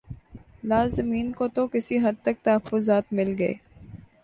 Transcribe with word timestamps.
لازمین 0.63 1.31
کو 1.37 1.47
تو 1.55 1.67
کسی 1.67 1.97
حد 1.97 2.15
تک 2.23 2.43
تخفظات 2.43 3.13
مل 3.13 3.33
گئے 3.39 3.53